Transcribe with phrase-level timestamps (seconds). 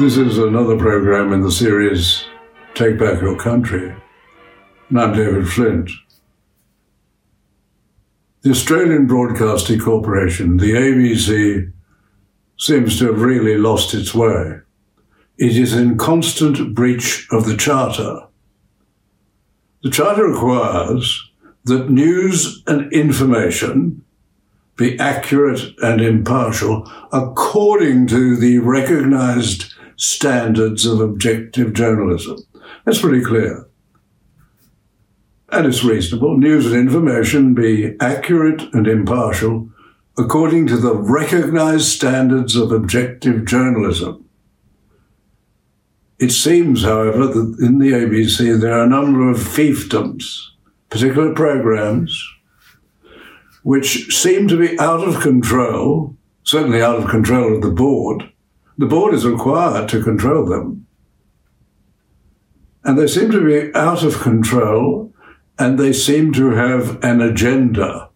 [0.00, 2.24] This is another program in the series
[2.72, 3.94] Take Back Your Country.
[4.88, 5.90] And I'm David Flint.
[8.40, 11.70] The Australian Broadcasting Corporation, the ABC,
[12.58, 14.60] seems to have really lost its way.
[15.36, 18.20] It is in constant breach of the Charter.
[19.82, 21.30] The Charter requires
[21.64, 24.02] that news and information
[24.76, 32.38] be accurate and impartial according to the recognized standards of objective journalism.
[32.86, 33.68] That's pretty clear.
[35.50, 36.38] And it's reasonable.
[36.38, 39.68] News and information be accurate and impartial
[40.16, 44.24] according to the recognized standards of objective journalism.
[46.18, 50.46] It seems, however, that in the ABC there are a number of fiefdoms,
[50.88, 52.18] particular programs,
[53.62, 58.30] which seem to be out of control, certainly out of control of the board,
[58.80, 60.86] the board is required to control them.
[62.82, 65.12] And they seem to be out of control
[65.58, 68.08] and they seem to have an agenda.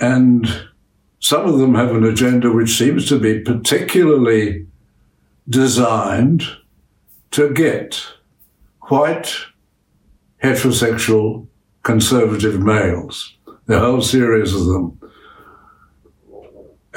[0.00, 0.68] And
[1.20, 4.66] some of them have an agenda which seems to be particularly
[5.48, 6.42] designed
[7.30, 8.02] to get
[8.88, 9.36] white
[10.42, 11.46] heterosexual
[11.84, 13.36] conservative males.
[13.66, 14.98] The whole series of them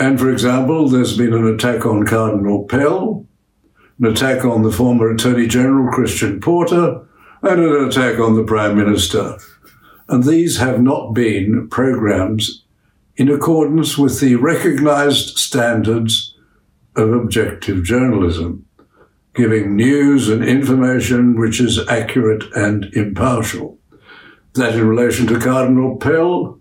[0.01, 3.23] and for example, there's been an attack on Cardinal Pell,
[3.99, 7.05] an attack on the former Attorney General Christian Porter,
[7.43, 9.37] and an attack on the Prime Minister.
[10.09, 12.63] And these have not been programs
[13.15, 16.35] in accordance with the recognized standards
[16.95, 18.65] of objective journalism,
[19.35, 23.77] giving news and information which is accurate and impartial.
[24.55, 26.59] That in relation to Cardinal Pell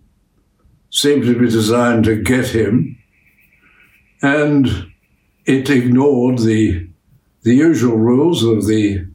[0.91, 2.99] seemed to be designed to get him
[4.23, 4.93] and
[5.47, 6.89] it ignored the
[7.43, 9.07] the usual rules of the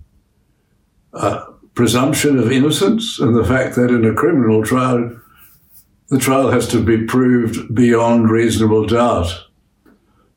[1.13, 1.45] uh,
[1.75, 5.21] presumption of innocence and the fact that in a criminal trial,
[6.09, 9.45] the trial has to be proved beyond reasonable doubt.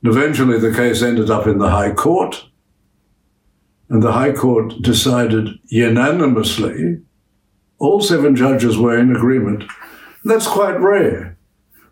[0.02, 2.44] And eventually, the case ended up in the High Court,
[3.88, 7.00] and the High Court decided unanimously.
[7.78, 9.64] All seven judges were in agreement.
[10.24, 11.38] That's quite rare.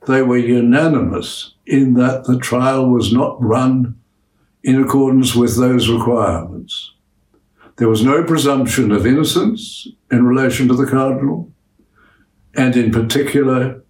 [0.06, 3.98] They were unanimous in that the trial was not run
[4.62, 6.92] in accordance with those requirements.
[7.76, 11.50] There was no presumption of innocence in relation to the cardinal,
[12.54, 13.82] and in particular,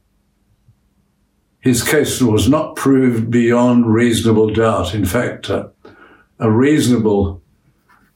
[1.60, 4.94] his case was not proved beyond reasonable doubt.
[4.94, 5.68] In fact, uh,
[6.38, 7.42] a reasonable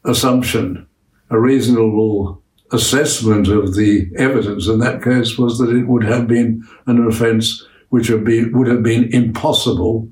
[0.04, 0.86] assumption,
[1.30, 6.66] a reasonable assessment of the evidence in that case was that it would have been
[6.86, 10.08] an offence which would, be, would have been impossible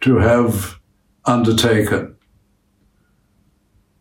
[0.00, 0.78] to have
[1.24, 2.16] undertaken.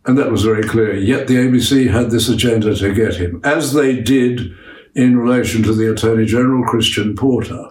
[0.05, 0.95] And that was very clear.
[0.95, 4.51] Yet the ABC had this agenda to get him, as they did
[4.95, 7.69] in relation to the Attorney General, Christian Porter.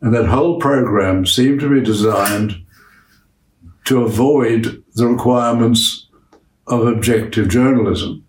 [0.00, 2.62] And that whole program seemed to be designed
[3.86, 6.08] to avoid the requirements
[6.66, 8.24] of objective journalism.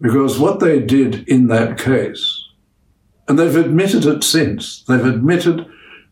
[0.00, 2.37] Because what they did in that case
[3.28, 4.82] and they've admitted it since.
[4.82, 5.66] They've admitted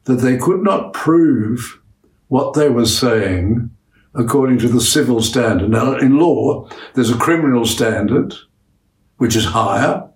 [0.05, 1.81] that they could not prove
[2.29, 3.71] what they were saying
[4.15, 5.71] according to the civil standard.
[5.71, 8.35] Now, in law, there's a criminal standard,
[9.19, 10.09] which is higher,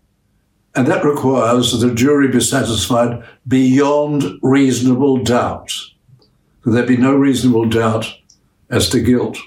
[0.74, 5.72] and that requires that a jury be satisfied beyond reasonable doubt.
[6.64, 8.14] That there be no reasonable doubt
[8.68, 9.38] as to guilt.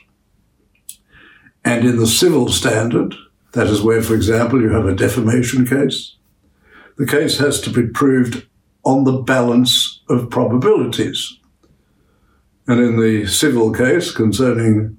[1.63, 3.15] And in the civil standard,
[3.53, 6.15] that is where, for example, you have a defamation case,
[6.97, 8.47] the case has to be proved
[8.83, 11.39] on the balance of probabilities.
[12.67, 14.97] And in the civil case concerning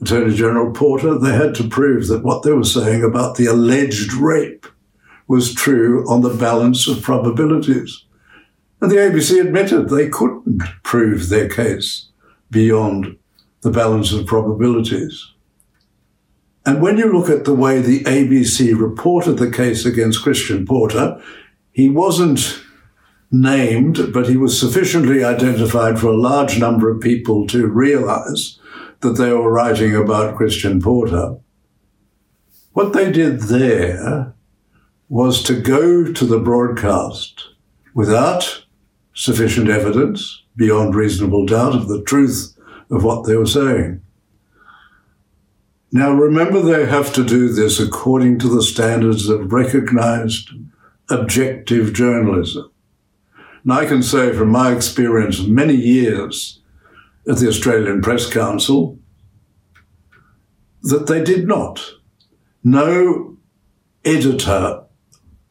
[0.00, 4.12] Attorney General Porter, they had to prove that what they were saying about the alleged
[4.12, 4.66] rape
[5.28, 8.04] was true on the balance of probabilities.
[8.80, 12.08] And the ABC admitted they couldn't prove their case
[12.50, 13.16] beyond
[13.62, 15.32] the balance of probabilities.
[16.66, 21.22] And when you look at the way the ABC reported the case against Christian Porter,
[21.70, 22.60] he wasn't
[23.30, 28.58] named, but he was sufficiently identified for a large number of people to realize
[29.00, 31.36] that they were writing about Christian Porter.
[32.72, 34.34] What they did there
[35.08, 37.48] was to go to the broadcast
[37.94, 38.64] without
[39.14, 42.58] sufficient evidence, beyond reasonable doubt, of the truth
[42.90, 44.02] of what they were saying.
[45.96, 50.50] Now, remember, they have to do this according to the standards of recognized
[51.08, 52.70] objective journalism.
[53.62, 56.60] And I can say from my experience, of many years
[57.26, 58.98] at the Australian Press Council
[60.82, 61.82] that they did not.
[62.62, 63.38] No
[64.04, 64.84] editor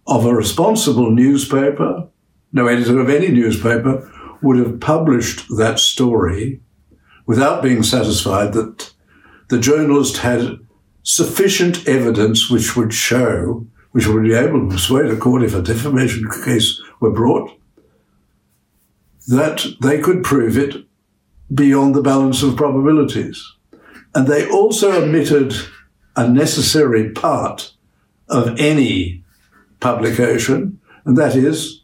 [0.05, 2.07] of a responsible newspaper,
[2.53, 4.07] no editor of any newspaper,
[4.43, 6.61] would have published that story
[7.25, 8.93] without being satisfied that
[9.49, 10.59] the journalist had
[11.03, 15.61] sufficient evidence which would show, which would be able to persuade a court if a
[15.61, 17.51] defamation case were brought,
[19.27, 20.85] that they could prove it
[21.53, 23.53] beyond the balance of probabilities.
[24.13, 25.53] And they also omitted
[26.15, 27.73] a necessary part
[28.29, 29.23] of any
[29.79, 31.83] publication, and that is,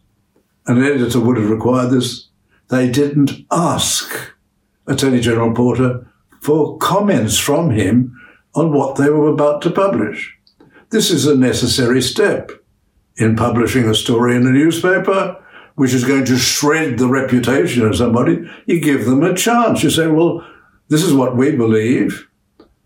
[0.66, 2.28] an editor would have required this,
[2.70, 4.34] they didn't ask
[4.88, 6.11] Attorney General Porter
[6.42, 8.20] for comments from him
[8.56, 10.36] on what they were about to publish.
[10.90, 12.52] This is a necessary step
[13.16, 15.38] in publishing a story in a newspaper
[15.76, 18.46] which is going to shred the reputation of somebody.
[18.66, 19.84] You give them a chance.
[19.84, 20.46] You say, well,
[20.90, 22.28] this is what we believe.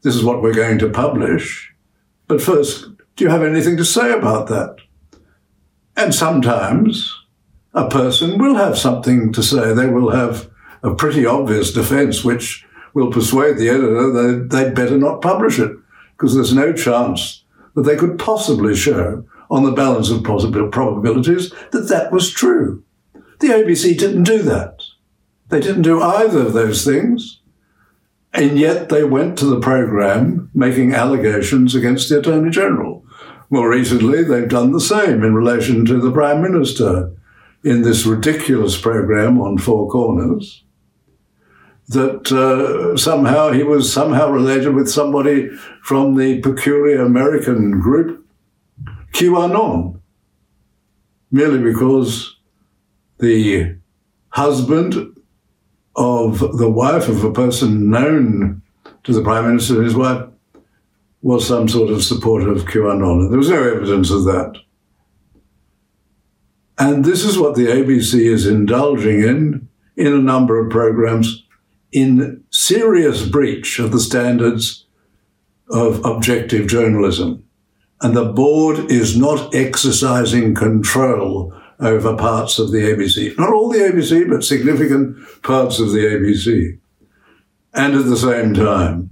[0.03, 1.73] This is what we're going to publish.
[2.27, 4.77] But first, do you have anything to say about that?
[5.97, 7.15] And sometimes
[7.73, 9.73] a person will have something to say.
[9.73, 10.49] They will have
[10.83, 15.71] a pretty obvious defense, which will persuade the editor that they'd better not publish it
[16.17, 17.43] because there's no chance
[17.75, 22.83] that they could possibly show on the balance of possible probabilities that that was true.
[23.41, 24.81] The ABC didn't do that.
[25.49, 27.41] They didn't do either of those things.
[28.33, 33.05] And yet they went to the program making allegations against the Attorney General.
[33.49, 37.13] More recently, they've done the same in relation to the Prime Minister
[37.63, 40.64] in this ridiculous program on Four Corners.
[41.89, 45.49] That uh, somehow he was somehow related with somebody
[45.83, 48.25] from the peculiar American group
[49.13, 49.99] QAnon,
[51.31, 52.35] merely because
[53.19, 53.77] the
[54.29, 54.95] husband
[55.95, 58.61] of the wife of a person known
[59.03, 60.27] to the Prime Minister and his wife
[61.21, 63.21] was some sort of supporter of QAnon.
[63.21, 64.57] And there was no evidence of that.
[66.77, 71.44] And this is what the ABC is indulging in in a number of programs
[71.95, 74.85] in serious breach of the standards
[75.69, 77.41] of objective journalism.
[78.01, 83.37] And the board is not exercising control over parts of the ABC.
[83.37, 86.77] Not all the ABC, but significant parts of the ABC.
[87.73, 89.11] And at the same time,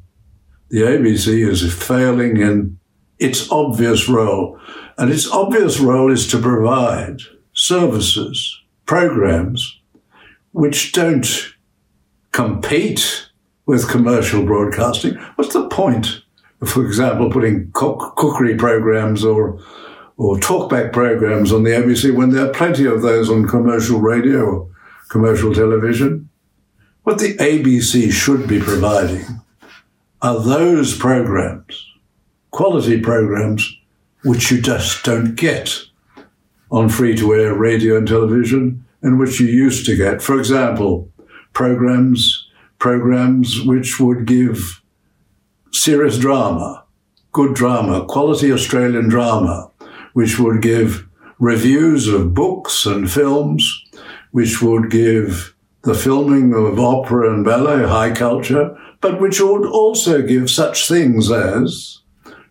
[0.68, 2.80] the ABC is failing in
[3.18, 4.60] its obvious role.
[4.98, 7.22] And its obvious role is to provide
[7.54, 9.80] services, programs,
[10.52, 11.53] which don't
[12.34, 13.30] compete
[13.66, 15.16] with commercial broadcasting.
[15.36, 16.24] What's the point
[16.66, 19.60] for example, putting cook- cookery programs or
[20.16, 24.42] or talkback programs on the ABC when there are plenty of those on commercial radio
[24.42, 24.70] or
[25.10, 26.30] commercial television.
[27.02, 29.42] What the ABC should be providing
[30.22, 31.92] are those programs,
[32.52, 33.76] quality programs,
[34.24, 35.82] which you just don't get
[36.72, 40.22] on free to air radio and television and which you used to get.
[40.22, 41.10] For example,
[41.54, 42.48] programs,
[42.80, 44.82] programs which would give
[45.72, 46.84] serious drama,
[47.32, 49.72] good drama, quality Australian drama,
[50.14, 51.08] which would give
[51.40, 53.84] reviews of books and films,
[54.32, 60.22] which would give the filming of opera and ballet, high culture, but which would also
[60.22, 62.00] give such things as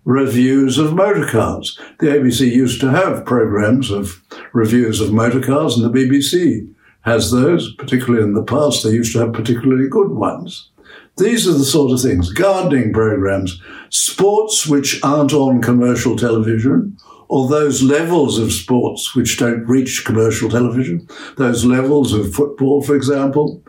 [0.04, 1.78] reviews of motor cars.
[1.98, 6.68] The ABC used to have programs of reviews of motor cars, and the BBC
[7.02, 8.82] has those, particularly in the past.
[8.82, 10.70] They used to have particularly good ones.
[11.18, 16.96] These are the sort of things gardening programs, sports which aren't on commercial television,
[17.28, 21.06] or those levels of sports which don't reach commercial television,
[21.36, 23.62] those levels of football, for example,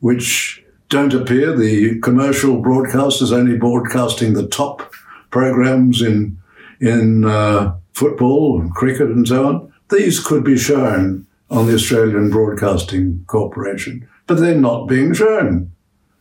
[0.00, 1.56] which don't appear.
[1.56, 4.92] The commercial broadcasters only broadcasting the top
[5.30, 6.38] programs in
[6.80, 9.72] in uh, football and cricket and so on.
[9.90, 15.70] These could be shown on the Australian Broadcasting Corporation, but they're not being shown.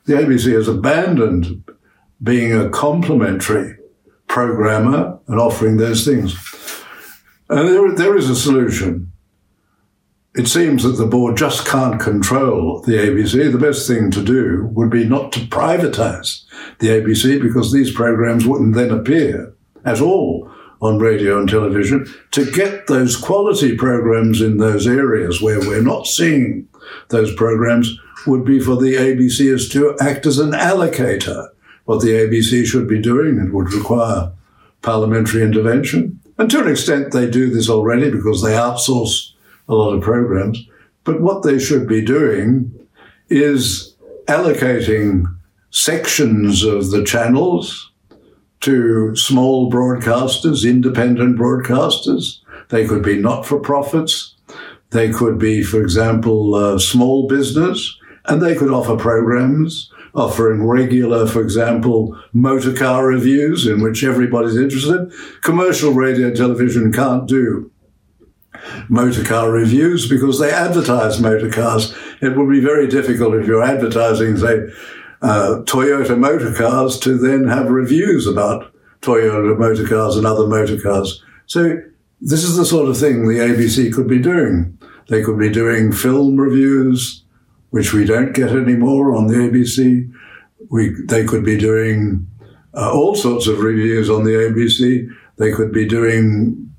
[0.05, 1.63] The ABC has abandoned
[2.21, 3.77] being a complementary
[4.27, 6.35] programmer and offering those things.
[7.49, 9.11] And there, there is a solution.
[10.35, 13.51] It seems that the board just can't control the ABC.
[13.51, 16.43] The best thing to do would be not to privatize
[16.79, 20.51] the ABC because these programs wouldn't then appear at all
[20.83, 22.13] on radio and television.
[22.31, 26.67] To get those quality programs in those areas where we're not seeing
[27.07, 27.97] those programs
[28.27, 31.47] would be for the ABC as to act as an allocator.
[31.85, 34.31] What the ABC should be doing, it would require
[34.81, 36.19] parliamentary intervention.
[36.37, 39.31] And to an extent, they do this already because they outsource
[39.69, 40.65] a lot of programs.
[41.05, 42.71] But what they should be doing
[43.29, 43.95] is
[44.27, 45.25] allocating
[45.71, 47.91] sections of the channels
[48.63, 52.39] to small broadcasters, independent broadcasters.
[52.70, 54.36] They could be not for profits.
[54.91, 61.25] They could be, for example, uh, small business, and they could offer programs offering regular,
[61.27, 65.12] for example, motor car reviews in which everybody's interested.
[65.41, 67.72] Commercial radio television can't do
[68.88, 71.96] motor car reviews because they advertise motor cars.
[72.22, 74.67] It would be very difficult if you're advertising, say,
[75.24, 80.80] uh, Toyota motor cars to then have reviews about Toyota motor cars and other motor
[80.80, 81.24] cars.
[81.46, 81.77] So
[82.20, 84.77] this is the sort of thing the ABC could be doing.
[85.08, 87.24] They could be doing film reviews,
[87.70, 90.12] which we don't get anymore on the ABC.
[90.70, 92.27] We, they could be doing
[92.74, 95.08] uh, all sorts of reviews on the ABC.
[95.38, 96.70] They could be doing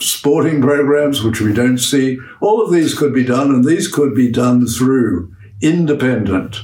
[0.00, 2.18] sporting programs, which we don't see.
[2.40, 6.60] All of these could be done, and these could be done through independent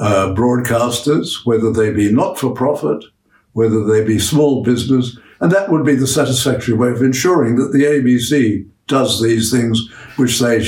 [0.00, 3.04] uh, broadcasters, whether they be not for profit,
[3.52, 7.72] whether they be small business, and that would be the satisfactory way of ensuring that
[7.72, 10.64] the ABC does these things which they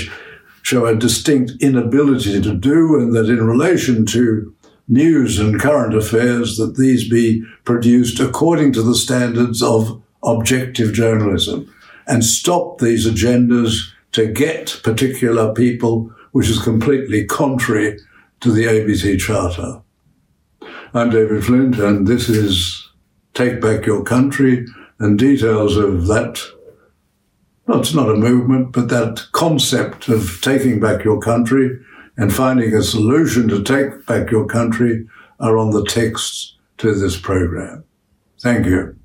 [0.62, 4.54] show a distinct inability to do, and that in relation to
[4.88, 11.72] news and current affairs, that these be produced according to the standards of objective journalism
[12.06, 17.98] and stop these agendas to get particular people, which is completely contrary
[18.40, 19.82] to the ABC Charter.
[20.94, 22.90] I'm David Flint, and this is
[23.34, 24.66] Take Back Your Country
[24.98, 26.40] and details of that.
[27.66, 31.78] Well, it's not a movement, but that concept of taking back your country
[32.16, 35.06] and finding a solution to take back your country
[35.38, 37.84] are on the texts to this program.
[38.40, 38.99] Thank you.